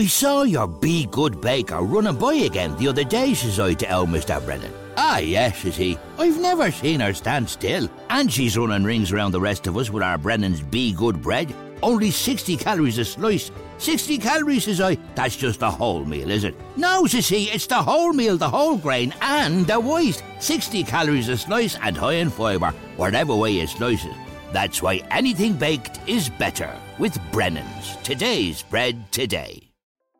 [0.00, 3.94] I saw your Be Good Baker running by again the other day, says I to
[3.94, 4.42] old Mr.
[4.42, 4.72] Brennan.
[4.96, 5.98] Ah, yes, says he.
[6.18, 7.86] I've never seen her stand still.
[8.08, 11.54] And she's running rings around the rest of us with our Brennan's Be Good bread.
[11.82, 13.50] Only 60 calories a slice.
[13.76, 14.96] 60 calories, says I.
[15.16, 16.54] That's just a whole meal, is it?
[16.78, 20.24] No, says he, it's the whole meal, the whole grain, and the waste.
[20.38, 24.16] 60 calories a slice and high in fibre, whatever way you slice it.
[24.50, 27.96] That's why anything baked is better with Brennan's.
[28.02, 29.69] Today's bread today.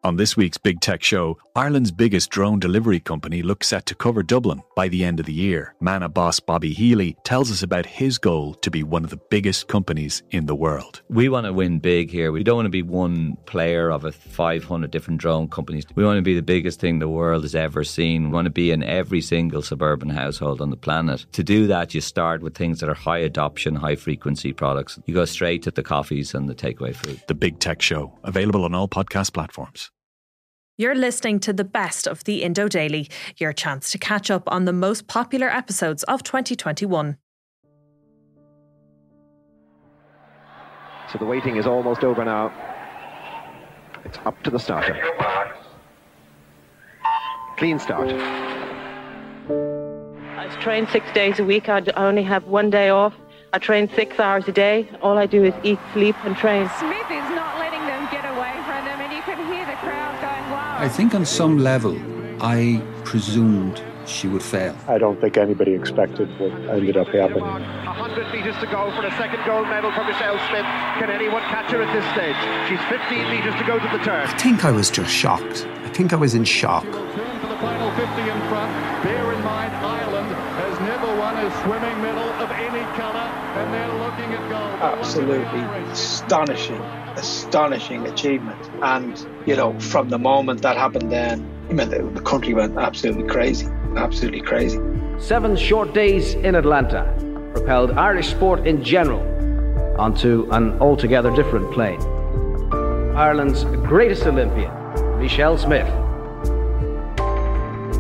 [0.03, 4.23] On this week's Big Tech Show, Ireland's biggest drone delivery company looks set to cover
[4.23, 5.75] Dublin by the end of the year.
[5.79, 9.69] Manna boss Bobby Healy tells us about his goal to be one of the biggest
[9.69, 11.03] companies in the world.
[11.11, 12.33] We want to win big here.
[12.33, 15.85] We don't want to be one player of a 500 different drone companies.
[15.95, 18.25] We want to be the biggest thing the world has ever seen.
[18.25, 21.27] We want to be in every single suburban household on the planet.
[21.33, 24.99] To do that, you start with things that are high adoption, high frequency products.
[25.05, 27.21] You go straight to the coffees and the takeaway food.
[27.27, 29.91] The Big Tech Show, available on all podcast platforms.
[30.81, 34.65] You're listening to the best of the Indo Daily, your chance to catch up on
[34.65, 37.19] the most popular episodes of 2021.
[41.13, 42.51] So the waiting is almost over now.
[44.07, 44.99] It's up to the starter.
[47.59, 48.09] Clean start.
[50.39, 51.69] I train six days a week.
[51.69, 53.13] I only have one day off.
[53.53, 54.89] I train six hours a day.
[55.03, 56.71] All I do is eat, sleep, and train.
[56.79, 60.19] Smith is not letting them get away from them, and you can hear the crowd
[60.23, 60.70] going wild.
[60.81, 61.95] I think on some level,
[62.41, 64.75] I presumed she would fail.
[64.89, 67.43] I don't think anybody expected what ended up happening.
[67.43, 70.65] 100 metres to go for a second gold medal for Michelle Smith.
[70.97, 72.35] Can anyone catch her at this stage?
[72.67, 74.27] She's 15 metres to go to the turn.
[74.27, 75.67] I think I was just shocked.
[75.85, 76.85] I think I was in shock.
[76.85, 78.73] Turn For the final 50 in front.
[79.05, 80.10] Bear in mind, Ireland
[81.21, 83.19] has never won a swimming medal of any colour,
[83.57, 84.81] and they're looking at gold.
[84.81, 86.81] Absolutely astonishing,
[87.17, 88.71] astonishing achievement.
[88.83, 92.79] And, you know, from the moment that happened then, I mean, the, the country went
[92.79, 94.81] absolutely crazy, absolutely crazy.
[95.19, 97.15] Seven short days in Atlanta
[97.55, 99.21] propelled Irish sport in general
[100.01, 102.01] onto an altogether different plane.
[103.15, 104.73] Ireland's greatest Olympian,
[105.19, 105.89] Michelle Smith.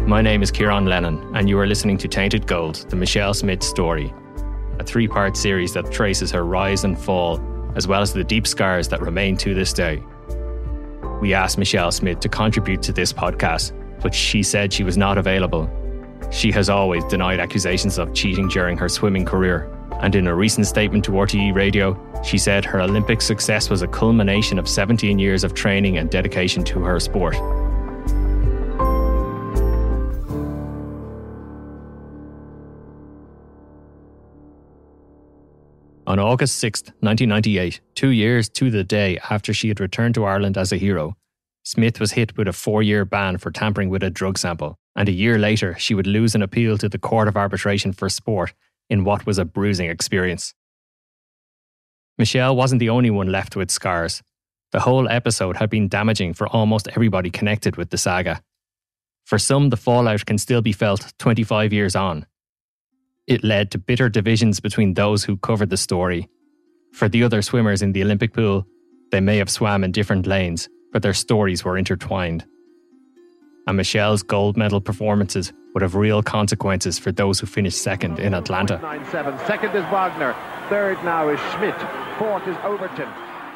[0.06, 3.62] My name is Kieran Lennon, and you are listening to Tainted Gold, the Michelle Smith
[3.62, 4.12] story,
[4.78, 7.40] a three part series that traces her rise and fall,
[7.76, 10.02] as well as the deep scars that remain to this day.
[11.20, 15.16] We asked Michelle Smith to contribute to this podcast, but she said she was not
[15.16, 15.70] available.
[16.32, 20.66] She has always denied accusations of cheating during her swimming career, and in a recent
[20.66, 25.44] statement to RTE Radio, she said her Olympic success was a culmination of 17 years
[25.44, 27.36] of training and dedication to her sport.
[36.30, 40.70] August 6, 1998, two years to the day after she had returned to Ireland as
[40.70, 41.16] a hero,
[41.64, 45.08] Smith was hit with a four year ban for tampering with a drug sample, and
[45.08, 48.54] a year later she would lose an appeal to the Court of Arbitration for Sport
[48.88, 50.54] in what was a bruising experience.
[52.16, 54.22] Michelle wasn't the only one left with scars.
[54.70, 58.40] The whole episode had been damaging for almost everybody connected with the saga.
[59.24, 62.24] For some, the fallout can still be felt 25 years on.
[63.30, 66.28] It led to bitter divisions between those who covered the story.
[66.90, 68.66] For the other swimmers in the Olympic pool,
[69.12, 72.44] they may have swam in different lanes, but their stories were intertwined.
[73.68, 78.34] And Michelle's gold medal performances would have real consequences for those who finished second in
[78.34, 78.78] Atlanta.
[78.78, 79.46] 9-7.
[79.46, 80.34] Second is Wagner.
[80.68, 81.78] Third now is Schmidt.
[82.18, 83.08] Fourth is Overton.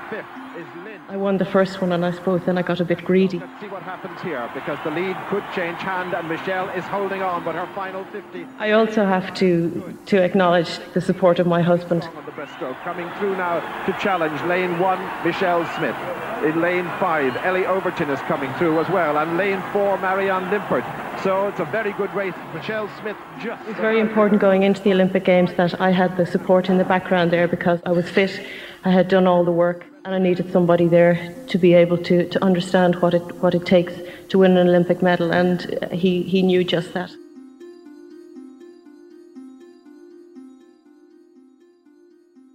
[0.08, 0.24] Fifth
[0.56, 0.83] is.
[1.06, 3.38] I won the first one, and I suppose then I got a bit greedy.
[3.38, 7.22] Let's see what happens here because the lead could change hand, and Michelle is holding
[7.22, 8.46] on, but her final 50.
[8.58, 12.04] I also have to to acknowledge the support of my husband.
[12.04, 15.96] On the breaststroke, coming through now to challenge lane one, Michelle Smith.
[16.42, 20.84] In lane five, Elli Overton is coming through as well, and lane four, Marianne Limpert.
[21.22, 22.34] So it's a very good race.
[22.54, 23.60] Michelle Smith just.
[23.62, 26.78] It was very important going into the Olympic Games that I had the support in
[26.78, 28.40] the background there because I was fit,
[28.84, 32.28] I had done all the work, and I needed somebody there to be able to,
[32.28, 33.94] to understand what it what it takes
[34.28, 35.62] to win an Olympic medal, and
[35.92, 37.10] he, he knew just that.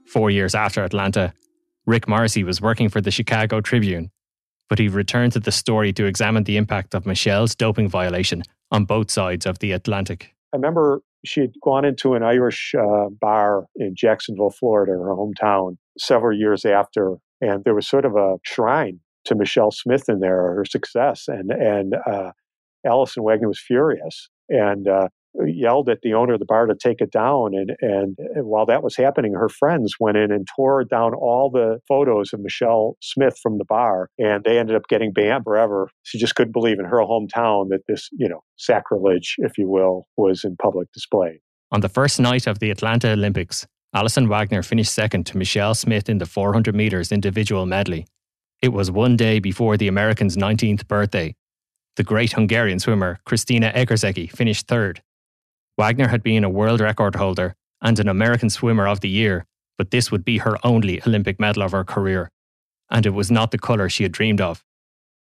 [0.06, 1.34] Four years after Atlanta,
[1.86, 4.12] Rick Morrissey was working for the Chicago Tribune,
[4.68, 8.86] but he returned to the story to examine the impact of Michelle's doping violation on
[8.86, 10.36] both sides of the Atlantic.
[10.54, 15.78] I remember she had gone into an Irish uh, bar in Jacksonville, Florida, her hometown,
[15.98, 20.56] several years after, and there was sort of a shrine to Michelle Smith in there,
[20.56, 22.32] her success, and and uh,
[22.86, 25.08] Allison Wagner was furious, and uh,
[25.46, 27.52] yelled at the owner of the bar to take it down.
[27.54, 31.80] And, and while that was happening, her friends went in and tore down all the
[31.88, 34.10] photos of Michelle Smith from the bar.
[34.18, 35.90] And they ended up getting banned forever.
[36.04, 40.08] She just couldn't believe in her hometown that this, you know, sacrilege, if you will,
[40.18, 41.42] was in public display.
[41.72, 46.10] On the first night of the Atlanta Olympics, Allison Wagner finished second to Michelle Smith
[46.10, 48.06] in the 400 metres individual medley.
[48.62, 51.36] It was one day before the American's 19th birthday.
[51.96, 55.02] The great Hungarian swimmer Krisztina Egerszegi finished third.
[55.76, 59.46] Wagner had been a world record holder and an American Swimmer of the Year,
[59.78, 62.30] but this would be her only Olympic medal of her career.
[62.92, 64.64] And it was not the colour she had dreamed of.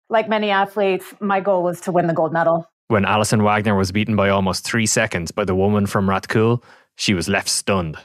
[0.09, 2.69] Like many athletes, my goal was to win the gold medal.
[2.89, 6.63] When Allison Wagner was beaten by almost three seconds by the woman from Rathcoole,
[6.95, 7.97] she was left stunned.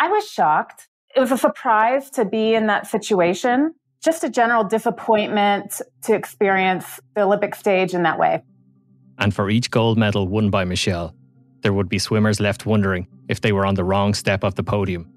[0.00, 0.88] I was shocked.
[1.14, 6.98] It was a surprise to be in that situation, just a general disappointment to experience
[7.14, 8.42] the Olympic stage in that way.
[9.18, 11.14] And for each gold medal won by Michelle,
[11.60, 14.62] there would be swimmers left wondering if they were on the wrong step of the
[14.62, 15.12] podium.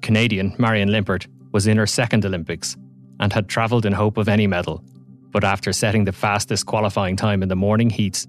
[0.00, 2.78] Canadian Marianne Limpert was in her second Olympics
[3.20, 4.82] and had travelled in hope of any medal,
[5.32, 8.26] but after setting the fastest qualifying time in the morning heats,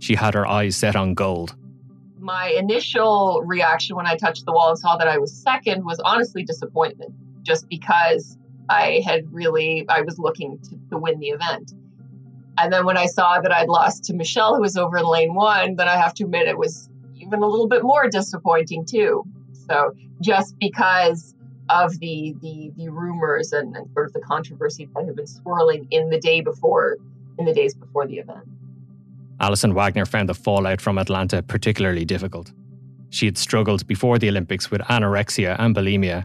[0.00, 1.54] she had her eyes set on gold.
[2.24, 6.00] My initial reaction when I touched the wall and saw that I was second was
[6.02, 7.12] honestly disappointment,
[7.42, 11.74] just because I had really, I was looking to, to win the event.
[12.56, 15.34] And then when I saw that I'd lost to Michelle, who was over in lane
[15.34, 19.24] one, then I have to admit it was even a little bit more disappointing too.
[19.68, 19.92] So
[20.22, 21.34] just because
[21.68, 25.88] of the the, the rumors and, and sort of the controversy that had been swirling
[25.90, 26.96] in the day before,
[27.38, 28.48] in the days before the event.
[29.40, 32.52] Allison Wagner found the fallout from Atlanta particularly difficult.
[33.10, 36.24] She had struggled before the Olympics with anorexia and bulimia,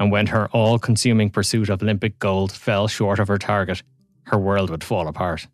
[0.00, 3.82] and when her all consuming pursuit of Olympic gold fell short of her target,
[4.24, 5.46] her world would fall apart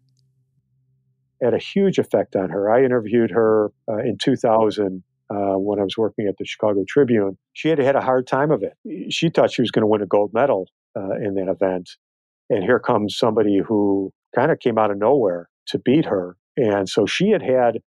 [1.43, 2.71] had a huge effect on her.
[2.71, 7.39] I interviewed her uh, in 2000 uh, when I was working at the Chicago Tribune.
[7.53, 9.13] She had had a hard time of it.
[9.13, 11.91] She thought she was going to win a gold medal uh, in that event.
[12.49, 16.37] And here comes somebody who kind of came out of nowhere to beat her.
[16.57, 17.79] And so she had had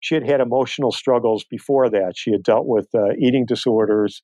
[0.00, 2.12] she had had emotional struggles before that.
[2.14, 4.22] She had dealt with uh, eating disorders,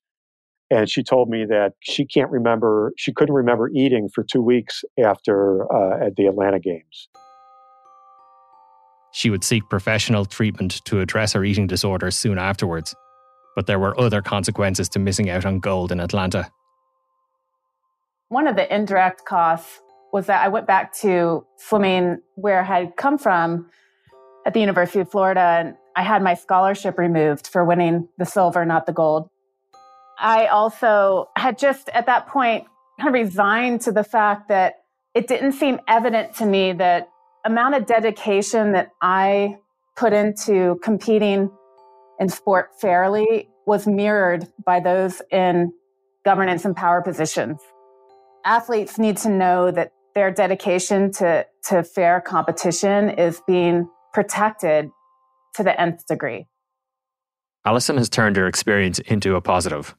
[0.69, 4.83] and she told me that she can't remember she couldn't remember eating for two weeks
[5.03, 7.09] after uh, at the Atlanta Games.
[9.13, 12.95] She would seek professional treatment to address her eating disorders soon afterwards,
[13.55, 16.49] but there were other consequences to missing out on gold in Atlanta.
[18.29, 22.95] One of the indirect costs was that I went back to swimming where I had
[22.95, 23.69] come from
[24.45, 28.65] at the University of Florida, and I had my scholarship removed for winning the silver,
[28.65, 29.29] not the gold.
[30.19, 32.65] I also had just at that point
[32.99, 34.75] kind of resigned to the fact that
[35.13, 37.09] it didn't seem evident to me that
[37.43, 39.57] amount of dedication that I
[39.95, 41.49] put into competing
[42.19, 45.73] in sport fairly was mirrored by those in
[46.23, 47.59] governance and power positions.
[48.45, 54.89] Athletes need to know that their dedication to, to fair competition is being protected
[55.55, 56.47] to the nth degree.
[57.65, 59.95] Allison has turned her experience into a positive.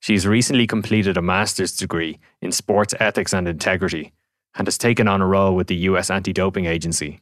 [0.00, 4.12] She's recently completed a master's degree in sports ethics and integrity
[4.54, 7.20] and has taken on a role with the US anti doping agency.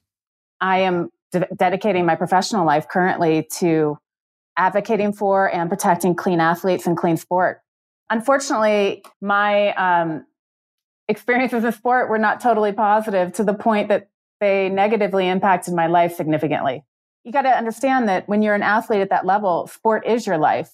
[0.61, 3.99] I am de- dedicating my professional life currently to
[4.57, 7.61] advocating for and protecting clean athletes and clean sport.
[8.11, 10.25] Unfortunately, my um,
[11.09, 14.09] experiences in sport were not totally positive to the point that
[14.41, 16.85] they negatively impacted my life significantly.
[17.25, 20.39] You got to understand that when you're an athlete at that level, sport is your
[20.39, 20.71] life.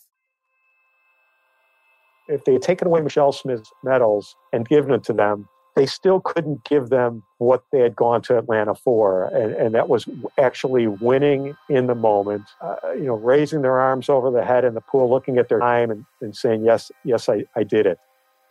[2.29, 6.21] If they had taken away Michelle Smith's medals and given it to them, they still
[6.21, 9.25] couldn't give them what they had gone to Atlanta for.
[9.35, 14.09] And, and that was actually winning in the moment, uh, you know, raising their arms
[14.09, 17.29] over the head in the pool, looking at their time and, and saying, yes, yes,
[17.29, 17.99] I, I did it.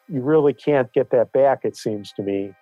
[0.09, 2.53] You really can't get that back, it seems to me.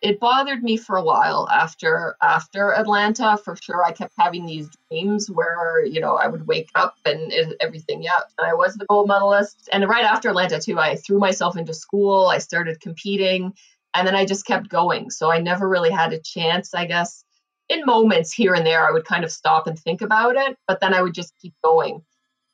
[0.00, 3.36] it bothered me for a while after after Atlanta.
[3.44, 7.32] For sure, I kept having these dreams where you know I would wake up and
[7.60, 8.02] everything.
[8.02, 9.68] Yeah, and I was the gold medalist.
[9.72, 12.26] And right after Atlanta too, I threw myself into school.
[12.26, 13.54] I started competing,
[13.94, 15.10] and then I just kept going.
[15.10, 17.24] So I never really had a chance, I guess.
[17.68, 20.80] In moments here and there, I would kind of stop and think about it, but
[20.80, 22.02] then I would just keep going.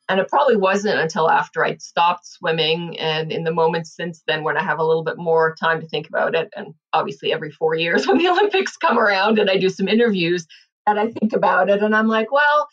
[0.07, 4.43] And it probably wasn't until after I'd stopped swimming and in the moments since then
[4.43, 6.49] when I have a little bit more time to think about it.
[6.55, 10.45] And obviously, every four years when the Olympics come around and I do some interviews,
[10.85, 11.81] that I think about it.
[11.81, 12.67] And I'm like, well,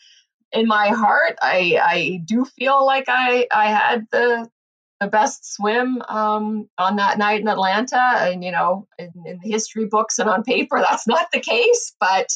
[0.51, 4.47] in my heart, I, I do feel like I, I had the,
[5.01, 7.99] the best swim um, on that night in Atlanta.
[7.99, 11.95] And, you know, in, in the history books and on paper, that's not the case.
[11.99, 12.27] But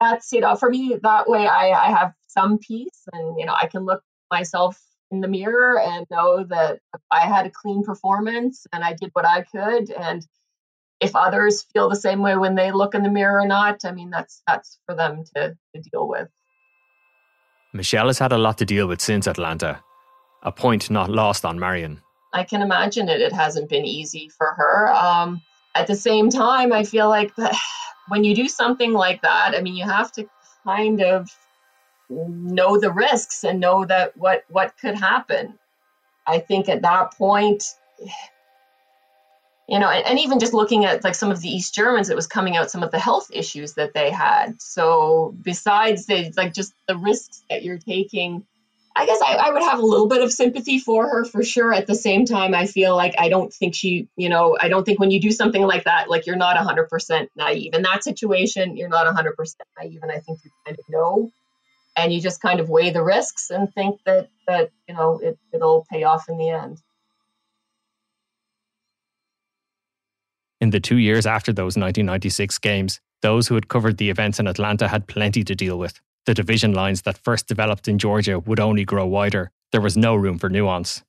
[0.00, 3.54] that's you know for me that way I, I have some peace and you know
[3.54, 8.66] I can look myself in the mirror and know that I had a clean performance
[8.72, 10.26] and I did what I could and
[11.00, 13.92] if others feel the same way when they look in the mirror or not, I
[13.92, 16.28] mean that's that's for them to, to deal with.
[17.72, 19.82] Michelle has had a lot to deal with since Atlanta,
[20.42, 22.00] a point not lost on Marianne.
[22.32, 23.20] I can imagine it.
[23.20, 24.92] It hasn't been easy for her.
[24.92, 25.40] Um,
[25.74, 27.32] at the same time, I feel like
[28.08, 30.28] when you do something like that, I mean, you have to
[30.64, 31.28] kind of
[32.10, 35.58] know the risks and know that what what could happen.
[36.26, 37.64] I think at that point,
[39.68, 42.16] you know, and, and, even just looking at like some of the East Germans, it
[42.16, 44.60] was coming out some of the health issues that they had.
[44.60, 48.44] So besides the like just the risks that you're taking,
[48.96, 51.72] I guess I, I would have a little bit of sympathy for her for sure.
[51.72, 54.84] At the same time, I feel like I don't think she, you know, I don't
[54.84, 57.74] think when you do something like that, like you're not 100% naive.
[57.74, 59.34] In that situation, you're not 100%
[59.78, 61.30] naive, and I think you kind of know,
[62.00, 65.38] and you just kind of weigh the risks and think that that you know it,
[65.52, 66.78] it'll pay off in the end.
[70.60, 74.46] In the two years after those 1996 games, those who had covered the events in
[74.46, 76.00] Atlanta had plenty to deal with.
[76.26, 79.50] The division lines that first developed in Georgia would only grow wider.
[79.72, 81.02] There was no room for nuance.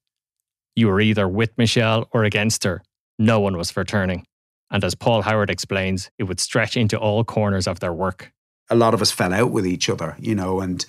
[0.76, 2.82] You were either with Michelle or against her.
[3.20, 4.26] No one was for turning.
[4.72, 8.32] And as Paul Howard explains, it would stretch into all corners of their work.
[8.72, 10.86] A lot of us fell out with each other, you know, and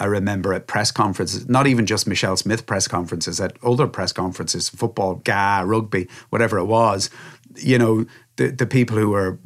[0.00, 4.12] I remember at press conferences, not even just Michelle Smith press conferences, at other press
[4.12, 7.10] conferences, football, GAA, rugby, whatever it was,
[7.56, 9.38] you know, the, the people who were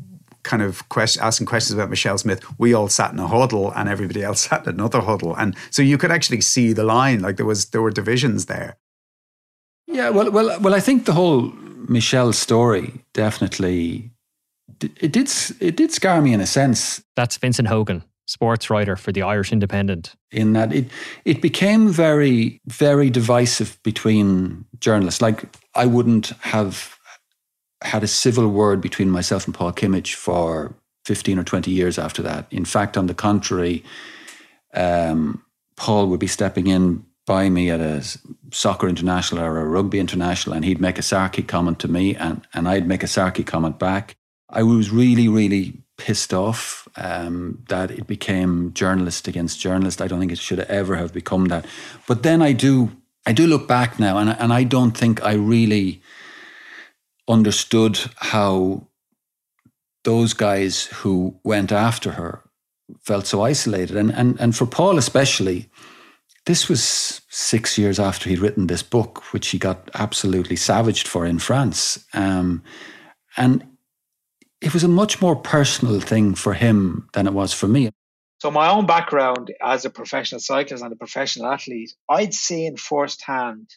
[0.42, 4.22] kind of asking questions about Michelle Smith, we all sat in a huddle and everybody
[4.22, 5.34] else sat in another huddle.
[5.36, 8.76] And so you could actually see the line, like there was there were divisions there.
[9.86, 10.74] Yeah, well, well, well.
[10.74, 11.52] I think the whole
[11.88, 14.12] Michelle story definitely
[14.84, 17.02] it did it did scar me in a sense.
[17.16, 20.14] That's Vincent Hogan, sports writer for the Irish Independent.
[20.30, 20.90] In that it
[21.24, 25.20] it became very very divisive between journalists.
[25.20, 25.44] Like
[25.74, 26.96] I wouldn't have
[27.82, 30.74] had a civil word between myself and Paul Kimmage for
[31.06, 32.46] 15 or 20 years after that.
[32.50, 33.82] In fact, on the contrary,
[34.74, 35.42] um,
[35.76, 38.04] Paul would be stepping in by me at a
[38.52, 42.46] soccer international or a rugby international, and he'd make a sarky comment to me, and,
[42.52, 44.16] and I'd make a sarky comment back.
[44.50, 50.00] I was really, really pissed off um, that it became journalist against journalist.
[50.00, 51.66] I don't think it should ever have become that.
[52.06, 52.90] But then I do,
[53.26, 56.02] I do look back now, and and I don't think I really
[57.28, 58.86] understood how
[60.04, 62.42] those guys who went after her
[63.00, 63.96] felt so isolated.
[63.96, 65.68] And, and, and for Paul, especially,
[66.46, 71.26] this was six years after he'd written this book, which he got absolutely savaged for
[71.26, 72.04] in France.
[72.14, 72.62] Um,
[73.36, 73.66] and
[74.60, 77.90] it was a much more personal thing for him than it was for me.
[78.40, 83.70] So, my own background as a professional cyclist and a professional athlete, I'd seen firsthand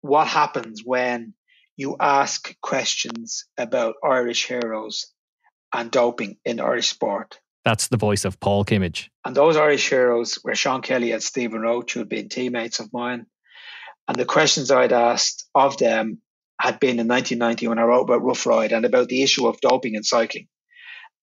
[0.00, 1.34] what happens when
[1.76, 5.06] you ask questions about Irish heroes
[5.72, 7.38] and doping in Irish sport.
[7.64, 9.08] That's the voice of Paul Kimmage.
[9.24, 12.92] And those Irish heroes were Sean Kelly and Stephen Roche, who had been teammates of
[12.92, 13.26] mine.
[14.08, 16.22] And the questions I'd asked of them
[16.60, 19.60] had been in 1990 when I wrote about Rough Ride and about the issue of
[19.60, 20.48] doping in cycling.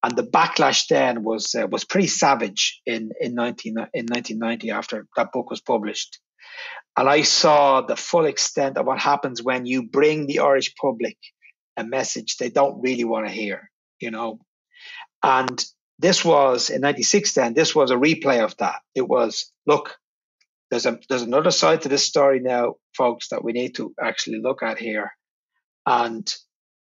[0.02, 5.06] And the backlash then was uh, was pretty savage in in 19 in 1990 after
[5.16, 6.20] that book was published.
[6.96, 11.16] And I saw the full extent of what happens when you bring the Irish public
[11.76, 14.40] a message they don't really want to hear, you know.
[15.22, 15.64] And
[15.98, 18.80] this was in 96 then, this was a replay of that.
[18.94, 19.96] It was, look,
[20.70, 24.40] there's a there's another side to this story now, folks, that we need to actually
[24.40, 25.10] look at here.
[25.88, 26.30] And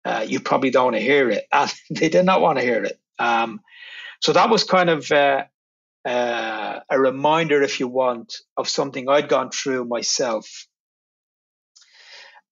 [0.04, 1.46] uh, you probably don't want to hear it.
[1.52, 2.98] And they did not want to hear it.
[3.18, 3.60] Um,
[4.20, 5.44] so that was kind of uh,
[6.06, 10.66] uh, a reminder, if you want, of something I'd gone through myself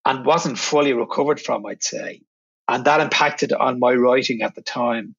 [0.05, 2.21] and wasn't fully recovered from, I'd say.
[2.67, 5.15] And that impacted on my writing at the time.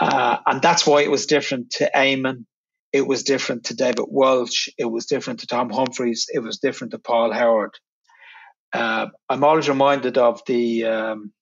[0.00, 2.44] Uh, and that's why it was different to Eamon.
[2.92, 4.68] It was different to David Walsh.
[4.78, 6.26] It was different to Tom Humphries.
[6.32, 7.74] It was different to Paul Howard.
[8.72, 11.32] Uh, I'm always reminded of the um,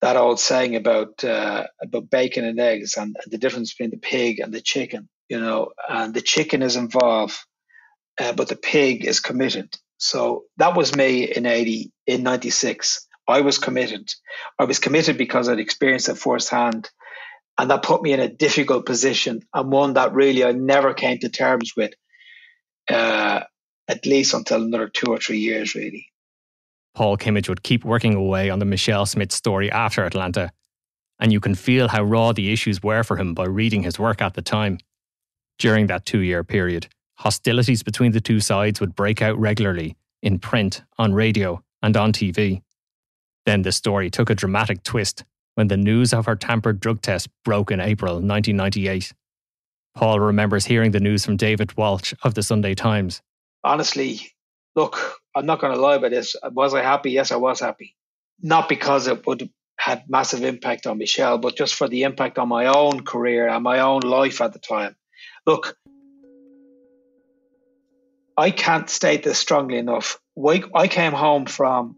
[0.00, 4.40] that old saying about uh, about bacon and eggs and, the difference between the pig
[4.40, 7.36] and the chicken, you know, and the chicken is involved,
[8.20, 9.74] uh, but the pig is committed.
[9.98, 13.06] So that was me in eighty in ninety six.
[13.28, 14.08] I was committed.
[14.58, 16.90] I was committed because I'd experienced it firsthand,
[17.58, 21.18] and that put me in a difficult position and one that really I never came
[21.20, 21.92] to terms with,
[22.90, 22.94] uh,
[23.88, 26.06] at least until another two or three years, really.
[26.94, 30.50] Paul Kimmage would keep working away on the Michelle Smith story after Atlanta.
[31.20, 34.22] and you can feel how raw the issues were for him by reading his work
[34.22, 34.78] at the time.
[35.58, 36.86] During that two year period,
[37.18, 42.12] hostilities between the two sides would break out regularly in print, on radio, and on
[42.12, 42.62] TV.
[43.46, 45.24] Then the story took a dramatic twist
[45.56, 49.12] when the news of her tampered drug test broke in April 1998.
[49.96, 53.20] Paul remembers hearing the news from David Walsh of the Sunday Times.
[53.64, 54.20] Honestly,
[54.76, 56.36] look, I'm not going to lie about this.
[56.52, 57.10] Was I happy?
[57.10, 57.96] Yes, I was happy.
[58.40, 62.48] Not because it would had massive impact on Michelle, but just for the impact on
[62.48, 64.96] my own career and my own life at the time.
[65.46, 65.76] Look,
[68.36, 70.18] I can't state this strongly enough.
[70.74, 71.96] I came home from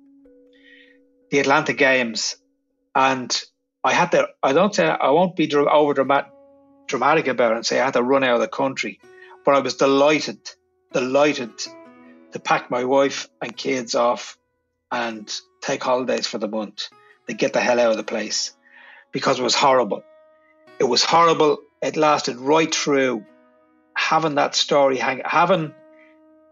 [1.30, 2.36] the Atlanta Games,
[2.94, 3.38] and
[3.82, 4.28] I had to.
[4.42, 8.02] I don't say I won't be over dramatic about it and say I had to
[8.02, 9.00] run out of the country,
[9.44, 10.38] but I was delighted,
[10.92, 11.50] delighted
[12.32, 14.38] to pack my wife and kids off
[14.90, 15.32] and
[15.62, 16.88] take holidays for the month
[17.28, 18.52] to get the hell out of the place
[19.12, 20.02] because it was horrible.
[20.78, 21.58] It was horrible.
[21.82, 23.24] It lasted right through
[23.96, 25.74] having that story hang, having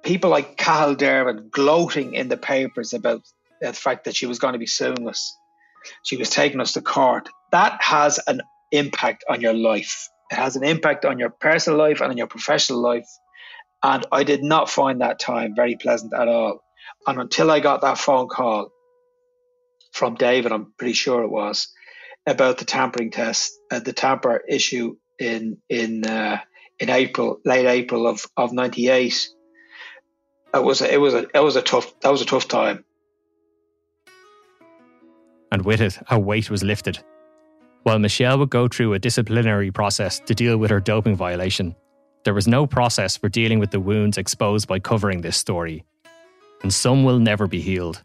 [0.03, 3.23] people like Cathal Dervan gloating in the papers about
[3.61, 5.37] the fact that she was going to be suing us.
[6.05, 7.29] She was taking us to court.
[7.53, 10.09] That has an impact on your life.
[10.31, 13.07] It has an impact on your personal life and on your professional life.
[13.83, 16.61] And I did not find that time very pleasant at all.
[17.07, 18.71] And until I got that phone call
[19.93, 21.69] from David, I'm pretty sure it was,
[22.27, 26.39] about the tampering test, uh, the tamper issue in in uh,
[26.79, 29.29] in April, late April of of '98.
[30.55, 32.85] It was a, it was a it was a tough that was a tough time.
[35.51, 36.99] And with it, a weight was lifted.
[37.85, 41.75] While Michelle would go through a disciplinary process to deal with her doping violation,
[42.25, 45.85] there was no process for dealing with the wounds exposed by covering this story.
[46.63, 48.03] And some will never be healed.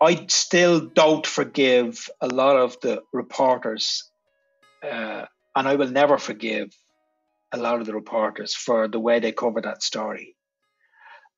[0.00, 4.10] I still don't forgive a lot of the reporters,
[4.82, 5.24] uh,
[5.56, 6.70] and I will never forgive
[7.52, 10.36] a lot of the reporters for the way they covered that story.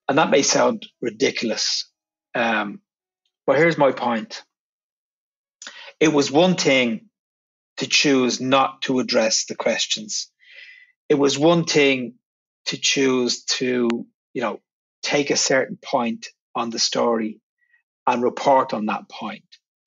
[0.09, 1.91] And that may sound ridiculous,
[2.35, 2.81] um,
[3.47, 4.43] but here's my point.
[6.01, 7.09] It was one thing
[7.79, 10.31] to choose not to address the questions.
[11.09, 12.15] It was one thing
[12.67, 14.61] to choose to, you know,
[15.03, 17.41] take a certain point on the story
[18.07, 19.45] and report on that point.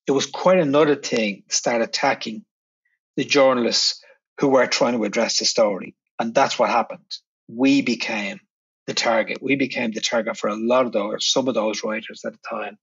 [0.08, 2.46] It was quite another thing to start attacking
[3.16, 4.04] the journalists
[4.40, 5.96] who were trying to address the story.
[6.20, 7.12] And that's what happened.
[7.48, 8.40] We became
[8.88, 9.40] the target.
[9.42, 12.40] We became the target for a lot of those, some of those writers at the
[12.50, 12.78] time.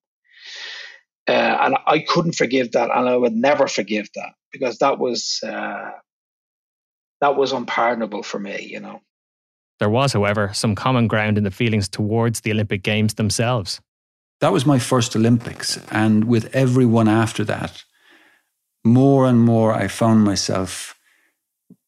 [1.29, 5.41] Uh, and I couldn't forgive that, and I would never forgive that because that was
[5.45, 5.91] uh,
[7.21, 8.63] that was unpardonable for me.
[8.63, 9.01] You know.
[9.79, 13.81] There was, however, some common ground in the feelings towards the Olympic Games themselves.
[14.41, 15.79] That was my first Olympics.
[15.91, 17.85] And with everyone after that,
[18.85, 20.95] more and more I found myself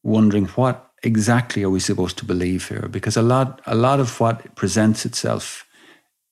[0.02, 2.88] wondering what exactly are we supposed to believe here?
[2.90, 5.64] Because a lot, a lot of what presents itself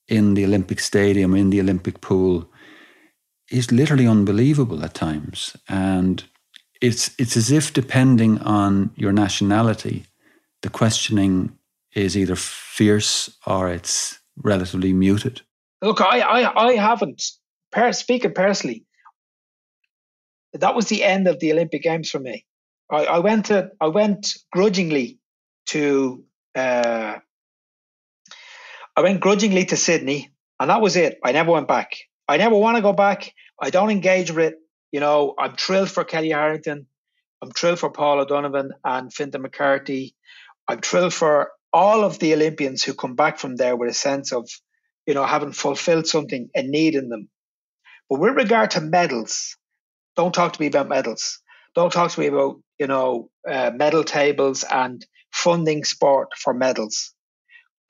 [0.09, 2.51] in the Olympic Stadium, in the Olympic pool,
[3.51, 5.57] is literally unbelievable at times.
[5.69, 6.25] And
[6.81, 10.07] it's it's as if depending on your nationality,
[10.62, 11.57] the questioning
[11.95, 15.41] is either fierce or it's relatively muted.
[15.83, 17.23] Look, I, I, I haven't.
[17.93, 18.85] Speaking personally,
[20.55, 22.47] that was the end of the Olympic Games for me.
[22.91, 25.19] I, I went to, I went grudgingly
[25.67, 27.17] to, uh,
[28.97, 31.19] I went grudgingly to Sydney, and that was it.
[31.23, 31.97] I never went back.
[32.29, 33.33] I never want to go back.
[33.61, 34.59] I don't engage with it.
[34.92, 36.87] You know, I'm thrilled for Kellie Harrington.
[37.42, 40.14] I'm thrilled for Paul O'Donovan and Fintan McCarthy.
[40.68, 44.33] I'm thrilled for all of the Olympians who come back from there with a sense
[44.33, 44.49] of
[45.07, 47.29] you know, having fulfilled something, a need in them.
[48.11, 49.57] But with regard to medals,
[50.16, 51.40] don't talk to me about medals.
[51.75, 57.12] Don't talk to me about, you know, uh, medal tables and funding sport for medals.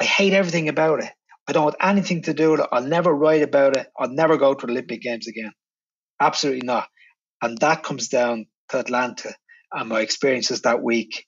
[0.01, 1.11] I hate everything about it.
[1.49, 2.69] I don't want anything to do with it.
[2.73, 3.87] I'll never write about it.
[3.99, 5.53] I'll never go to the Olympic Games again.
[6.21, 6.89] Absolutely not.
[7.43, 9.35] And that comes down to Atlanta
[9.73, 11.27] and my experiences that week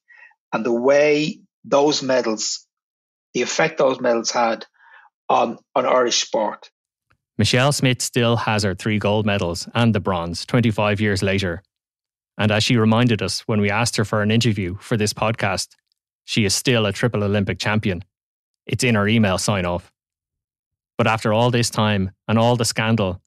[0.52, 2.66] and the way those medals,
[3.34, 4.64] the effect those medals had
[5.28, 6.70] on, on Irish sport.
[7.36, 11.62] Michelle Smith still has her three gold medals and the bronze 25 years later.
[12.36, 15.68] And as she reminded us when we asked her for an interview for this podcast,
[16.24, 18.04] she is still a triple Olympic champion.
[18.66, 19.92] It's in her email sign off.
[20.96, 23.22] But after all this time and all the scandal,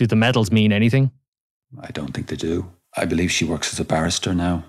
[0.00, 1.10] do the medals mean anything?
[1.82, 2.72] I don't think they do.
[2.96, 4.64] I believe she works as a barrister now.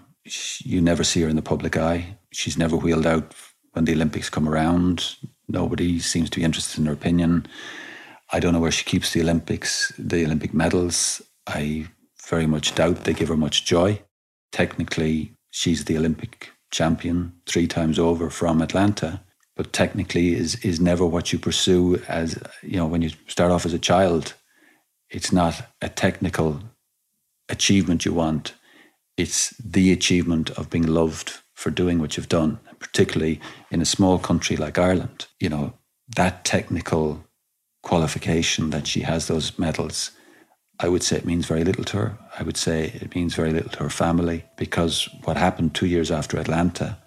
[0.59, 2.17] You never see her in the public eye.
[2.33, 3.33] She's never wheeled out
[3.71, 5.15] when the Olympics come around.
[5.47, 7.47] Nobody seems to be interested in her opinion.
[8.33, 11.21] I don't know where she keeps the Olympics, the Olympic medals.
[11.47, 11.87] I
[12.27, 14.01] very much doubt, they give her much joy.
[14.51, 19.21] Technically, she's the Olympic champion three times over from Atlanta,
[19.55, 23.65] but technically is is never what you pursue as you know when you start off
[23.65, 24.33] as a child.
[25.11, 26.61] It's not a technical
[27.49, 28.53] achievement you want.
[29.17, 34.17] It's the achievement of being loved for doing what you've done, particularly in a small
[34.17, 35.27] country like Ireland.
[35.39, 35.73] You know,
[36.15, 37.25] that technical
[37.83, 40.11] qualification that she has those medals,
[40.79, 42.17] I would say it means very little to her.
[42.39, 46.09] I would say it means very little to her family because what happened two years
[46.09, 46.97] after Atlanta,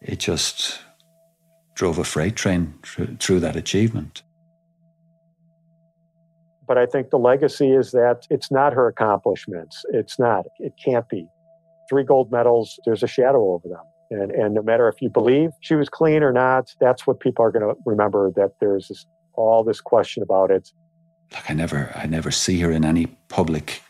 [0.00, 0.80] it just
[1.74, 4.22] drove a freight train through, through that achievement.
[6.72, 9.84] But I think the legacy is that it's not her accomplishments.
[9.90, 10.46] It's not.
[10.58, 11.26] It can't be.
[11.86, 13.82] Three gold medals, there's a shadow over them.
[14.10, 17.44] And, and no matter if you believe she was clean or not, that's what people
[17.44, 19.04] are going to remember that there's this,
[19.34, 20.70] all this question about it.
[21.34, 23.82] Like I never, I never see her in any public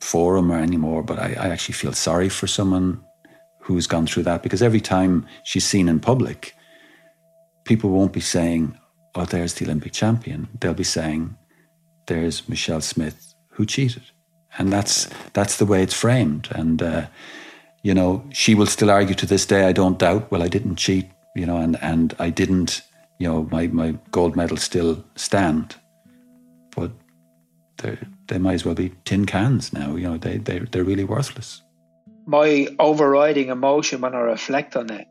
[0.00, 3.00] forum or anymore, but I, I actually feel sorry for someone
[3.60, 6.56] who's gone through that because every time she's seen in public,
[7.62, 8.76] people won't be saying,
[9.14, 10.48] oh, there's the Olympic champion.
[10.60, 11.36] They'll be saying,
[12.06, 14.02] there's Michelle Smith who cheated.
[14.58, 16.48] And that's, that's the way it's framed.
[16.52, 17.06] And, uh,
[17.82, 20.76] you know, she will still argue to this day, I don't doubt, well, I didn't
[20.76, 22.82] cheat, you know, and, and I didn't,
[23.18, 25.76] you know, my, my gold medal still stand.
[26.76, 26.92] But
[28.28, 31.60] they might as well be tin cans now, you know, they, they, they're really worthless.
[32.26, 35.06] My overriding emotion when I reflect on it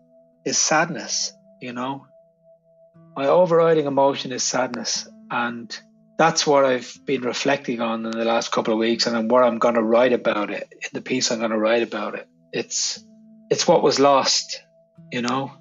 [0.45, 2.08] is sadness, you know.
[3.15, 5.08] My overriding emotion is sadness.
[5.29, 5.77] And
[6.17, 9.60] that's what I've been reflecting on in the last couple of weeks and what I'm
[9.60, 13.04] going to write about it in the piece I'm going to write about it it's
[13.49, 14.62] it's what was lost,
[15.12, 15.52] you know.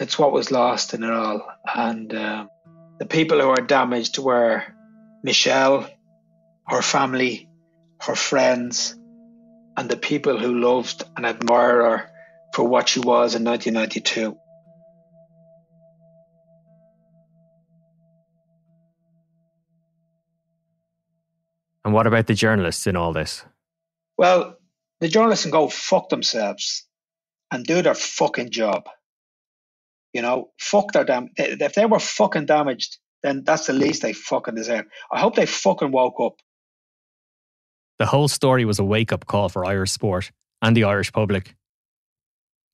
[0.00, 2.46] It's what was lost in it all, and uh,
[2.98, 4.64] the people who are damaged were
[5.22, 5.88] Michelle,
[6.66, 7.48] her family,
[8.00, 8.96] her friends,
[9.76, 12.10] and the people who loved and admired her
[12.54, 14.36] for what she was in 1992.
[21.84, 23.44] And what about the journalists in all this?
[24.16, 24.56] Well,
[25.00, 26.86] the journalists can go fuck themselves
[27.50, 28.84] and do their fucking job.
[30.12, 31.30] You know, fuck their damn.
[31.36, 34.86] If they were fucking damaged, then that's the least they fucking deserve.
[35.12, 36.36] I hope they fucking woke up.
[37.98, 40.30] The whole story was a wake up call for Irish sport
[40.62, 41.54] and the Irish public.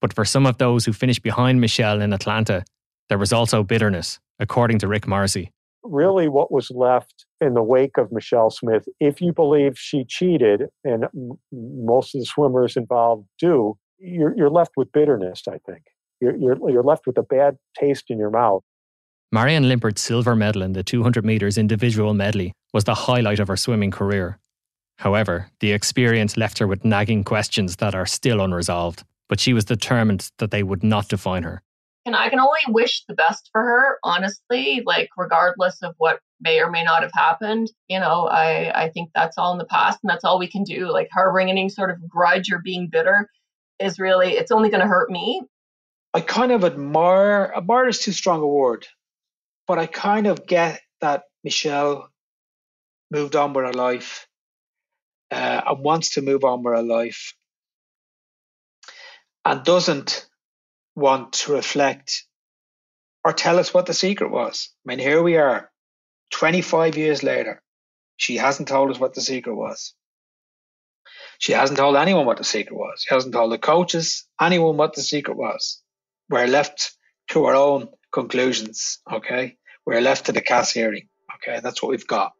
[0.01, 2.65] But for some of those who finished behind Michelle in Atlanta,
[3.09, 5.51] there was also bitterness, according to Rick Morrissey
[5.83, 10.69] really what was left in the wake of Michelle Smith, if you believe she cheated,
[10.85, 11.07] and
[11.53, 15.83] most of the swimmers involved do, you're, you're left with bitterness, I think.
[16.21, 18.63] You're, you're, you're left with a bad taste in your mouth.
[19.33, 23.57] Marianne Limpert's silver medal in the 200 metres individual medley was the highlight of her
[23.57, 24.39] swimming career.
[24.99, 29.65] However, the experience left her with nagging questions that are still unresolved, but she was
[29.65, 31.63] determined that they would not define her
[32.07, 36.61] and I can only wish the best for her, honestly, like regardless of what may
[36.61, 37.71] or may not have happened.
[37.89, 40.65] You know, I, I think that's all in the past and that's all we can
[40.65, 40.91] do.
[40.91, 43.29] Like harboring any sort of grudge or being bitter
[43.79, 45.43] is really, it's only going to hurt me.
[46.13, 48.87] I kind of admire, admire is too strong a word,
[49.69, 52.09] but I kind of get that Michelle
[53.11, 54.27] moved on with her life
[55.31, 57.35] uh, and wants to move on with her life
[59.45, 60.29] and doesn't
[60.97, 62.25] want to reflect
[63.25, 64.71] or tell us what the secret was.
[64.85, 65.70] I mean, here we are,
[66.31, 67.63] 25 years later.
[68.17, 69.95] She hasn't told us what the secret was.
[71.39, 73.03] She hasn't told anyone what the secret was.
[73.07, 75.83] She hasn't told the coaches, anyone what the secret was.
[76.29, 76.93] We're left
[77.31, 79.57] to our own conclusions, okay?
[79.87, 81.61] We're left to the CAS hearing, okay?
[81.63, 82.33] That's what we've got.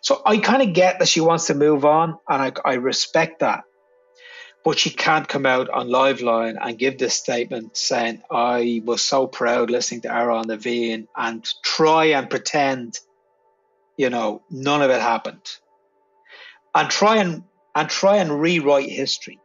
[0.00, 3.40] So I kind of get that she wants to move on, and I, I respect
[3.40, 3.64] that
[4.64, 9.26] but she can't come out on Liveline and give this statement saying I was so
[9.26, 12.98] proud listening to Aaron Levine and try and pretend,
[13.98, 15.46] you know, none of it happened.
[16.74, 19.38] And try and and try and rewrite history.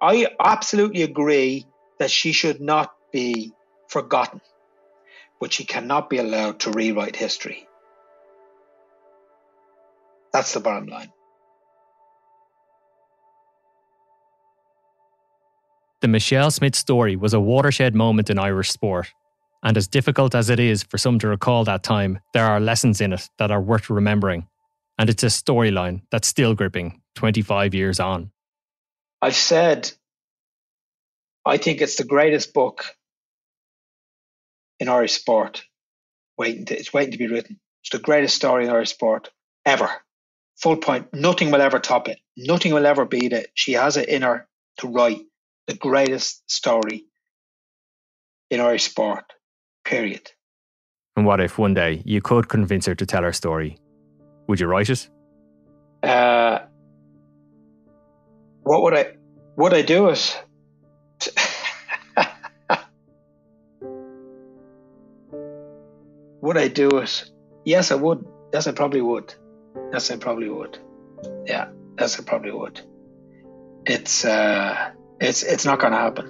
[0.00, 1.66] I absolutely agree
[1.98, 3.52] that she should not be
[3.88, 4.40] forgotten,
[5.40, 7.66] but she cannot be allowed to rewrite history.
[10.32, 11.12] That's the bottom line.
[16.02, 19.12] The Michelle Smith story was a watershed moment in Irish sport.
[19.62, 23.00] And as difficult as it is for some to recall that time, there are lessons
[23.00, 24.48] in it that are worth remembering.
[24.98, 28.32] And it's a storyline that's still gripping 25 years on.
[29.22, 29.92] I've said,
[31.46, 32.84] I think it's the greatest book
[34.80, 35.64] in Irish sport.
[36.36, 37.60] Waiting to, it's waiting to be written.
[37.82, 39.30] It's the greatest story in our sport
[39.64, 39.88] ever.
[40.56, 41.14] Full point.
[41.14, 42.18] Nothing will ever top it.
[42.36, 43.52] Nothing will ever beat it.
[43.54, 45.20] She has it in her to write
[45.66, 47.04] the greatest story
[48.50, 49.24] in Irish sport.
[49.84, 50.30] Period.
[51.16, 53.78] And what if one day you could convince her to tell her story?
[54.46, 55.08] Would you write it?
[56.02, 56.60] Uh,
[58.62, 59.16] what would I?
[59.56, 60.44] Would I do it?
[66.40, 67.30] would I do it?
[67.64, 68.26] Yes, I would.
[68.52, 69.34] Yes, I probably would.
[69.92, 70.78] Yes, I probably would.
[71.46, 72.80] Yeah, yes, I probably would.
[73.86, 74.92] It's uh,
[75.22, 76.26] it's it's not going to happen.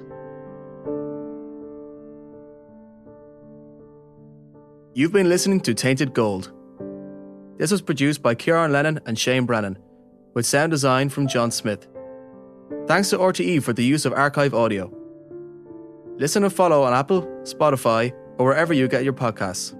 [4.94, 6.52] You've been listening to Tainted Gold.
[7.56, 9.78] This was produced by Kieran Lennon and Shane Brennan,
[10.34, 11.88] with sound design from John Smith.
[12.86, 14.92] Thanks to RTE for the use of archive audio.
[16.18, 19.74] Listen and follow on Apple, Spotify, or wherever you get your podcasts.